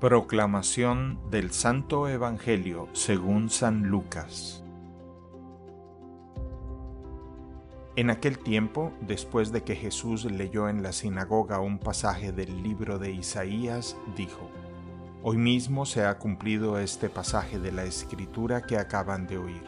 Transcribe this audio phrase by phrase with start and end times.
[0.00, 4.62] Proclamación del Santo Evangelio según San Lucas
[7.96, 13.00] En aquel tiempo, después de que Jesús leyó en la sinagoga un pasaje del libro
[13.00, 14.48] de Isaías, dijo,
[15.24, 19.64] Hoy mismo se ha cumplido este pasaje de la Escritura que acaban de oír.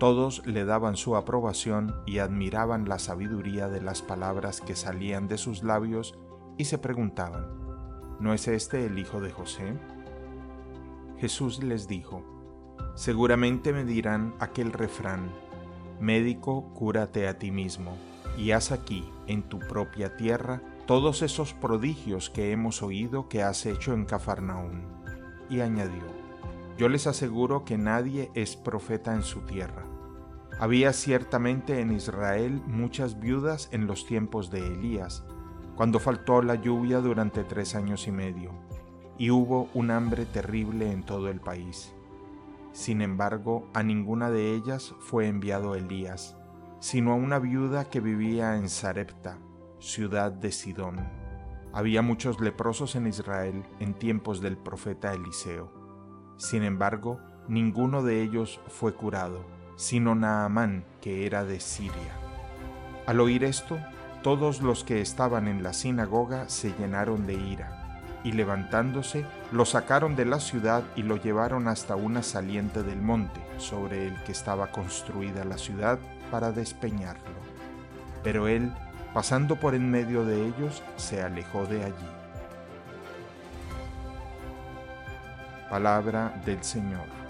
[0.00, 5.38] Todos le daban su aprobación y admiraban la sabiduría de las palabras que salían de
[5.38, 6.18] sus labios
[6.58, 7.63] y se preguntaban,
[8.20, 9.74] ¿No es este el hijo de José?
[11.18, 12.24] Jesús les dijo,
[12.94, 15.30] Seguramente me dirán aquel refrán,
[16.00, 17.96] Médico, cúrate a ti mismo,
[18.36, 23.64] y haz aquí, en tu propia tierra, todos esos prodigios que hemos oído que has
[23.66, 24.82] hecho en Cafarnaún.
[25.48, 26.02] Y añadió,
[26.76, 29.84] Yo les aseguro que nadie es profeta en su tierra.
[30.60, 35.24] Había ciertamente en Israel muchas viudas en los tiempos de Elías,
[35.76, 38.52] cuando faltó la lluvia durante tres años y medio,
[39.18, 41.94] y hubo un hambre terrible en todo el país.
[42.72, 46.36] Sin embargo, a ninguna de ellas fue enviado Elías,
[46.80, 49.38] sino a una viuda que vivía en Sarepta,
[49.78, 51.08] ciudad de Sidón.
[51.72, 55.72] Había muchos leprosos en Israel en tiempos del profeta Eliseo.
[56.36, 59.44] Sin embargo, ninguno de ellos fue curado,
[59.76, 62.16] sino Naamán, que era de Siria.
[63.06, 63.78] Al oír esto,
[64.24, 70.16] todos los que estaban en la sinagoga se llenaron de ira, y levantándose, lo sacaron
[70.16, 74.68] de la ciudad y lo llevaron hasta una saliente del monte, sobre el que estaba
[74.68, 75.98] construida la ciudad,
[76.30, 77.36] para despeñarlo.
[78.22, 78.72] Pero él,
[79.12, 82.10] pasando por en medio de ellos, se alejó de allí.
[85.68, 87.23] Palabra del Señor.